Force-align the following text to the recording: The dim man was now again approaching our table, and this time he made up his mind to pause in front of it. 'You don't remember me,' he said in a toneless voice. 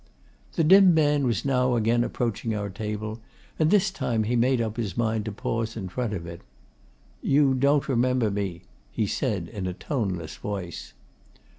The 0.53 0.63
dim 0.63 0.95
man 0.95 1.27
was 1.27 1.45
now 1.45 1.75
again 1.75 2.03
approaching 2.03 2.55
our 2.55 2.71
table, 2.71 3.19
and 3.59 3.69
this 3.69 3.91
time 3.91 4.23
he 4.23 4.35
made 4.35 4.59
up 4.59 4.77
his 4.77 4.97
mind 4.97 5.25
to 5.25 5.31
pause 5.31 5.77
in 5.77 5.89
front 5.89 6.13
of 6.13 6.25
it. 6.25 6.41
'You 7.21 7.53
don't 7.53 7.87
remember 7.87 8.31
me,' 8.31 8.63
he 8.91 9.05
said 9.05 9.47
in 9.47 9.67
a 9.67 9.73
toneless 9.75 10.37
voice. 10.37 10.93